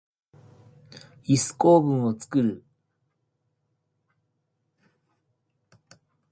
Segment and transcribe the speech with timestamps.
[1.21, 2.63] ヒス構文をつくる。